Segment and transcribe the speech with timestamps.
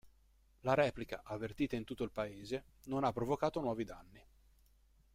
[0.61, 4.25] La replica, avvertita in tutto il paese, non ha provocato nuovi danni.